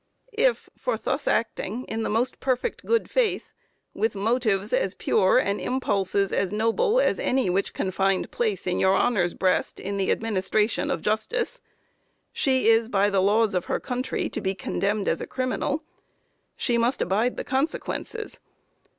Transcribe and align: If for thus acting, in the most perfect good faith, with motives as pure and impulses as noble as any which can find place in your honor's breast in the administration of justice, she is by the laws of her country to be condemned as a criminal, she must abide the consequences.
If 0.39 0.67
for 0.75 0.97
thus 0.97 1.27
acting, 1.27 1.83
in 1.83 2.01
the 2.01 2.09
most 2.09 2.39
perfect 2.39 2.83
good 2.87 3.07
faith, 3.07 3.53
with 3.93 4.15
motives 4.15 4.73
as 4.73 4.95
pure 4.95 5.37
and 5.37 5.61
impulses 5.61 6.33
as 6.33 6.51
noble 6.51 6.99
as 6.99 7.19
any 7.19 7.51
which 7.51 7.71
can 7.71 7.91
find 7.91 8.31
place 8.31 8.65
in 8.65 8.79
your 8.79 8.95
honor's 8.95 9.35
breast 9.35 9.79
in 9.79 9.97
the 9.97 10.09
administration 10.09 10.89
of 10.89 11.03
justice, 11.03 11.61
she 12.33 12.67
is 12.67 12.89
by 12.89 13.11
the 13.11 13.21
laws 13.21 13.53
of 13.53 13.65
her 13.65 13.79
country 13.79 14.27
to 14.27 14.41
be 14.41 14.55
condemned 14.55 15.07
as 15.07 15.21
a 15.21 15.27
criminal, 15.27 15.83
she 16.57 16.79
must 16.79 17.03
abide 17.03 17.37
the 17.37 17.43
consequences. 17.43 18.39